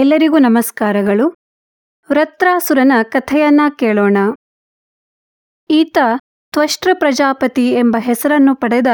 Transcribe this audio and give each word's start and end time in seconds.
ಎಲ್ಲರಿಗೂ 0.00 0.38
ನಮಸ್ಕಾರಗಳು. 0.38 1.28
ವೃತ್ರಾಸುರನ 2.10 2.92
ಕಥೆಯನ್ನ 3.02 3.60
ಕೇಳೋಣ. 3.78 4.16
ಈತ 5.70 5.98
ತ್ವಷ್ಟ್ರ 6.52 6.90
ಪ್ರಜಾಪತಿ 6.94 7.72
ಎಂಬ 7.72 7.96
ಹೆಸರನ್ನು 8.00 8.54
ಪಡೆದ 8.54 8.86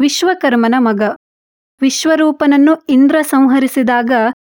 ವಿಶ್ವಕರ್ಮನ 0.00 0.74
ಮಗ. 0.78 1.02
ವಿಶ್ವರೂಪನನ್ನು 1.80 2.86
ಇಂದ್ರ 2.88 3.16
ಸಂಹರಿಸಿದಾಗ 3.22 4.10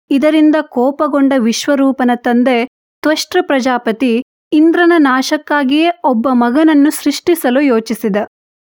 ಇದರಿಂದ 0.10 0.56
ಕೋಪಗೊಂಡ 0.62 1.34
ವಿಶ್ವರೂಪನ 1.38 2.12
ತಂದೆ 2.16 2.66
ತ್ವಷ್ಟ್ರ 3.02 3.40
ಪ್ರಜಾಪತಿ 3.42 4.24
ಇಂದ್ರನ 4.54 4.94
ನಾಶಕ್ಕಾಗಿಯೇ 4.98 5.90
ಒಬ್ಬ 6.04 6.30
ಮಗನನ್ನು 6.32 6.92
ಸೃಷ್ಟಿಸಲು 6.92 7.62
ಯೋಚಿಸಿದ. 7.62 8.16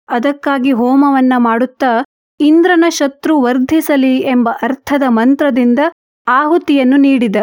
ಅದಕ್ಕಾಗಿ 0.08 0.72
ಹೋಮವನ್ನ 0.72 1.32
ಮಾಡುತ್ತಾ 1.36 2.04
ಇಂದ್ರನ 2.40 2.84
ಶತ್ರು 2.88 3.40
ವರ್ಧಿಸಲಿ 3.40 4.18
ಎಂಬ 4.18 4.50
ಅರ್ಥದ 4.62 5.02
ಮಂತ್ರದಿಂದ 5.08 5.78
ಆಹುತಿಯನ್ನು 6.26 6.96
ನೀಡಿದ. 6.96 7.36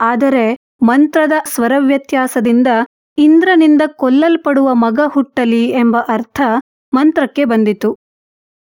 ಆದರೆ 0.00 0.56
ಮಂತ್ರದ 0.82 1.32
ಸ್ವರವ್ಯತ್ಯಾಸದಿಂದ 1.46 2.66
ಇಂದ್ರನಿಂದ 3.18 3.82
ಕೊಲ್ಲಲ್ಪಡುವ 3.86 4.74
ಮಗ 4.74 5.00
ಹುಟ್ಟಲಿ 5.06 5.68
ಎಂಬ 5.68 5.96
ಅರ್ಥ 6.08 6.40
ಮಂತ್ರಕ್ಕೆ 6.92 7.44
ಬಂದಿತು. 7.44 7.96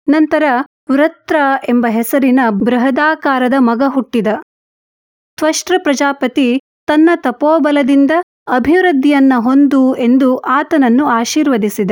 ನಂತರ 0.09 0.43
ವೃತ್ರ 0.91 1.37
ಎಂಬ 1.69 1.87
ಹೆಸರಿನ 1.87 2.41
ಬೃಹದಾಕಾರದ 2.51 3.55
ಮಗ 3.59 3.83
ಹುಟ್ಟಿದ. 3.89 4.27
ತ್ವಷ್ಟ್ರ 5.37 5.75
ಪ್ರಜಾಪತಿ 5.79 6.61
ತನ್ನ 6.87 7.11
ತಪೋಬಲದಿಂದ 7.17 8.11
ಅಭಿವೃದ್ಧಿಯನ್ನ 8.49 9.33
ಹೊಂದು 9.37 9.97
ಎಂದು 9.97 10.37
ಆತನನ್ನು 10.37 11.07
ಆಶೀರ್ವದಿಸಿದ. 11.07 11.91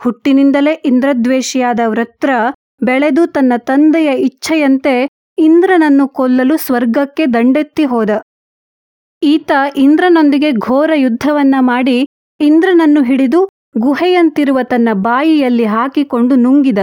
ಹುಟ್ಟಿನಿಂದಲೇ 0.00 0.72
ಇಂದ್ರದ್ವೇಷಿಯಾದ 0.72 1.80
ವೃತ್ರ 1.86 2.30
ಬೆಳೆದು 2.82 3.26
ತನ್ನ 3.26 3.52
ತಂದೆಯ 3.56 4.12
ಇಚ್ಛೆಯಂತೆ 4.12 5.08
ಇಂದ್ರನನ್ನು 5.42 6.08
ಕೊಲ್ಲಲು 6.08 6.56
ಸ್ವರ್ಗಕ್ಕೆ 6.56 7.26
ದಂಡೆತ್ತಿ 7.26 7.84
ಹೋದ. 7.84 8.10
ಈತ 9.22 9.50
ಇಂದ್ರನೊಂದಿಗೆ 9.76 10.52
ಘೋರ 10.52 10.90
ಯುದ್ಧವನ್ನ 10.94 11.54
ಮಾಡಿ 11.60 12.06
ಇಂದ್ರನನ್ನು 12.40 13.02
ಹಿಡಿದು 13.02 13.48
ಗುಹೆಯಂತಿರುವ 13.78 14.58
ತನ್ನ 14.62 14.88
ಬಾಯಿಯಲ್ಲಿ 14.92 15.64
ಹಾಕಿಕೊಂಡು 15.64 16.34
ನುಂಗಿದ. 16.34 16.78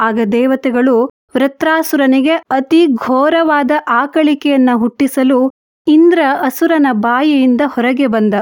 ಆಗ 0.00 0.20
ದೇವತೆಗಳು 0.32 1.04
ವೃತ್ರಾಸುರನಿಗೆ 1.36 2.34
ಅತಿ 2.34 2.86
ಘೋರವಾದ 2.86 3.70
ಆಕಳಿಕೆಯನ್ನ 3.88 4.70
ಹುಟ್ಟಿಸಲು 4.74 5.50
ಇಂದ್ರ 5.88 6.20
ಅಸುರನ 6.40 6.86
ಬಾಯಿಯಿಂದ 6.92 7.60
ಹೊರಗೆ 7.66 8.06
ಬಂದ. 8.06 8.34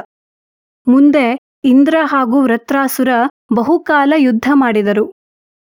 ಮುಂದೆ 0.88 1.38
ಇಂದ್ರ 1.64 1.96
ಹಾಗೂ 2.04 2.42
ವೃತ್ರಾಸುರ 2.42 3.08
ಬಹುಕಾಲ 3.52 4.12
ಯುದ್ಧ 4.16 4.50
ಮಾಡಿದರು. 4.54 5.12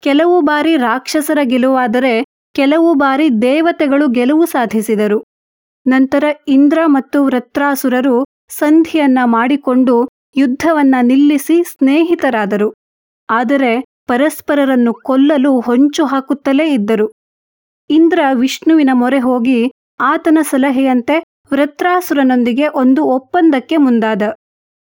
ಕೆಲವು 0.02 0.42
ಬಾರಿ 0.42 0.78
ರಾಕ್ಷಸರ 0.78 1.38
ಗೆಲುವಾದರೆ 1.44 2.25
ಕೆಲವು 2.56 2.94
ಬಾರಿ 2.94 3.30
ದೇವತೆಗಳು 3.42 4.08
ಗೆಲುವು 4.08 4.45
ಸಾಧಿಸಿದರು. 4.45 5.23
ನಂತರ 5.88 6.23
ಇಂದ್ರ 6.48 6.80
ಮತ್ತು 6.86 7.25
ವೃತ್ರಾಸುರರು 7.25 8.25
ಸಂಧಿಯನ್ನ 8.50 9.20
ಮಾಡಿಕೊಂಡು 9.25 10.09
ಯುದ್ಧವನ್ನ 10.38 10.95
ನಿಲ್ಲಿಸಿ 11.02 11.64
ಸ್ನೇಹಿತರಾದರು. 11.64 12.73
ಆದರೆ 13.30 13.72
ಪರಸ್ಪರರನ್ನು 14.08 14.94
ಕೊಲ್ಲಲು 14.94 15.59
ಹೊಂಚು 15.59 16.06
ಹಾಕುತ್ತಲೇ 16.06 16.73
ಇದ್ದರು. 16.73 17.12
ಇಂದ್ರ 17.89 18.20
ವಿಷ್ಣುವಿನ 18.34 18.90
ಮೊರೆ 18.94 19.19
ಹೋಗಿ 19.19 19.72
ಆತನ 20.00 20.38
ಸಲಹೆಯಂತೆ 20.42 21.23
ವೃತ್ರಾಸುರನೊಂದಿಗೆ 21.53 22.67
ಒಂದು 22.67 23.06
ಒಪ್ಪಂದಕ್ಕೆ 23.06 23.78
ಮುಂದಾದ. 23.78 24.22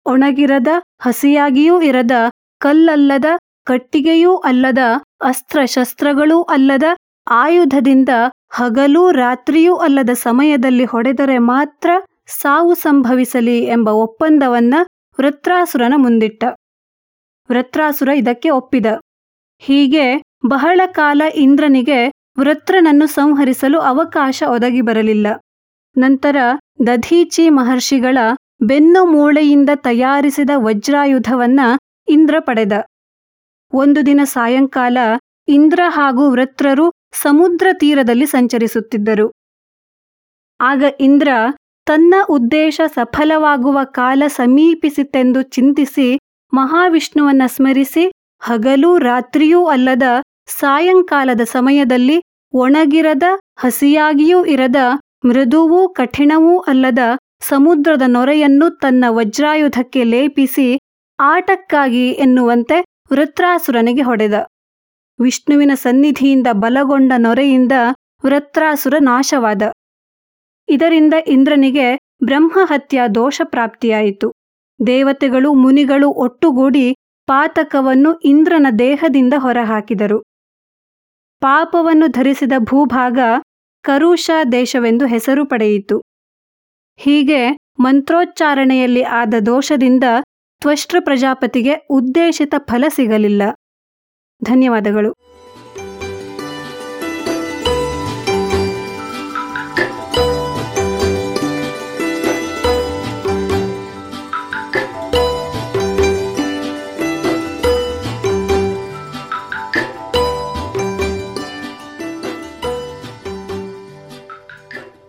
ಒಣಗಿರದ, 0.05 0.67
ಹಸಿಯಾಗಿಯೂ 1.01 1.81
ಇರದ, 1.81 2.11
ಕಲ್ಲಲ್ಲದ, 2.59 3.25
ಕಟ್ಟಿಗೆಯೂ 3.63 4.35
ಅಲ್ಲದ, 4.35 4.77
ಅಸ್ತ್ರಶಸ್ತ್ರಗಳೂ 5.21 6.41
ಅಲ್ಲದ 6.41 6.83
ಆಯುಧದಿಂದ 7.27 8.09
ಹಗಲೂ 8.49 9.11
ರಾತ್ರಿಯೂ 9.11 9.75
ಅಲ್ಲದ 9.75 10.09
ಸಮಯದಲ್ಲಿ 10.09 10.85
ಹೊಡೆದರೆ 10.85 11.37
ಮಾತ್ರ 11.37 11.89
ಸಾವು 12.27 12.73
ಸಂಭವಿಸಲಿ 12.73 13.63
ಎಂಬ 13.63 13.89
ಒಪ್ಪಂದವನ್ನ 13.89 14.73
ವೃತ್ರಾಸುರನ 15.19 15.93
ಮುಂದಿಟ್ಟ. 15.97 16.43
ವೃತ್ರಾಸುರ 17.51 18.09
ಇದಕ್ಕೆ 18.09 18.49
ಒಪ್ಪಿದ. 18.49 18.85
ಹೀಗೆ 19.57 20.21
ಬಹಳ 20.45 20.81
ಕಾಲ 20.85 21.21
ಇಂದ್ರನಿಗೆ 21.35 22.11
ವೃತ್ರನನ್ನು 22.39 23.07
ಸಂಹರಿಸಲು 23.07 23.79
ಅವಕಾಶ 23.79 24.43
ಒದಗಿ 24.47 24.81
ಬರಲಿಲ್ಲ. 24.81 25.27
ನಂತರ 25.97 26.35
ದಧೀಚಿ 26.87 27.49
ಮಹರ್ಷಿಗಳ 27.49 28.17
ಬೆನ್ನು 28.61 29.05
ಮೂಳೆಯಿಂದ 29.05 29.69
ತಯಾರಿಸಿದ 29.75 30.49
ವಜ್ರಾಯುಧವನ್ನ 30.55 31.59
ಇಂದ್ರ 32.07 32.35
ಪಡೆದ. 32.39 32.71
ಒಂದು 33.73 34.05
ದಿನ 34.05 34.21
ಸಾಯಂಕಾಲ 34.23 34.97
ಇಂದ್ರ 35.47 35.79
ಹಾಗೂ 35.87 36.31
ವೃತ್ರರು 36.31 36.91
ಸಮುದ್ರ 37.13 37.67
ತೀರದಲ್ಲಿ 37.73 38.25
ಸಂಚರಿಸುತ್ತಿದ್ದರು. 38.25 39.31
ಆಗ 40.59 40.83
ಇಂದ್ರ 40.99 41.29
ತನ್ನ 41.85 42.15
ಉದ್ದೇಶ 42.29 42.81
ಸಫಲವಾಗುವ 42.87 43.79
ಕಾಲ 43.83 44.23
ಸಮೀಪಿಸಿತೆಂದು 44.27 45.41
ಚಿಂತಿಸಿ 45.41 46.19
ಮಹಾವಿಷ್ಣುವನ್ನ 46.53 47.41
ಸ್ಮರಿಸಿ 47.45 48.11
ಹಗಲೂ 48.41 48.97
ರಾತ್ರಿಯೂ 48.97 49.65
ಅಲ್ಲದ 49.65 50.03
ಸಾಯಂಕಾಲದ 50.59 51.41
ಸಮಯದಲ್ಲಿ 51.41 52.21
ಒಣಗಿರದ 52.53 53.23
ಹಸಿಯಾಗಿಯೂ 53.59 54.45
ಇರದ 54.45 54.75
ಮೃದುವೂ 55.25 55.89
ಕಠಿಣವೂ 55.89 56.59
ಅಲ್ಲದ 56.59 56.99
ಸಮುದ್ರದ 57.39 58.01
ನೊರೆಯನ್ನು 58.07 58.69
ತನ್ನ 58.77 59.05
ವಜ್ರಾಯುಧಕ್ಕೆ 59.09 60.03
ಲೇಪಿಸಿ 60.03 60.79
ಆಟಕ್ಕಾಗಿ 61.19 62.11
ಎನ್ನುವಂತೆ 62.11 62.77
ವೃತ್ರಾಸುರನಿಗೆ 63.11 64.01
ಹೊಡೆದ. 64.01 64.33
ವಿಷ್ಣುವಿನ 65.21 65.71
ಸನ್ನಿಧಿಯಿಂದ 65.73 66.47
ಬಲಗೊಂಡ 66.51 67.11
ನೊರೆಯಿಂದ 67.17 67.71
ವೃತ್ರಾಸುರ 68.25 68.93
ನಾಶವಾದ. 68.99 69.61
ಇದರಿಂದ 70.69 71.13
ಇಂದ್ರನಿಗೆ 71.27 71.97
ಬ್ರಹ್ಮಹತ್ಯ 72.23 73.01
ದೋಷ 73.15 73.41
ಪ್ರಾಪ್ತಿಯಾಯಿತು. 73.43 74.33
ದೇವತೆಗಳು, 74.87 75.53
ಮುನಿಗಳು 75.53 76.09
ಒಟ್ಟುಗೂಡಿ 76.09 76.95
ಪಾತಕವನ್ನು 77.27 78.19
ಇಂದ್ರನ 78.19 78.67
ದೇಹದಿಂದ 78.79 79.33
ಹೊರಹಾಕಿದರು. 79.37 80.23
ಪಾಪವನ್ನು 81.39 82.07
ಧರಿಸಿದ 82.07 82.51
ಭೂಭಾಗ 82.57 83.19
ಕರುಷ 83.81 84.31
ದೇಶವೆಂದು 84.51 85.05
ಹೆಸರು 85.05 85.45
ಪಡೆಯಿತು. 85.45 86.01
ಹೀಗೆ 86.97 87.57
ಮಂತ್ರೋಚ್ಚಾರಣೆಯಲ್ಲಿ 87.79 89.03
ಆದ 89.03 89.33
ದೋಷದಿಂದ 89.45 90.03
ತ್ವಷ್ಟ್ರ 90.61 90.97
ಪ್ರಜಾಪತಿಗೆ 90.99 91.75
ಉದ್ದೇಶಿತ 91.89 92.53
ಫಲ 92.57 92.83
ಸಿಗಲಿಲ್ಲ. 92.89 93.41
ಧನ್ಯವಾದಗಳು. 94.43 95.11